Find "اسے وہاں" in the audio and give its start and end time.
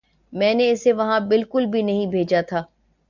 0.71-1.19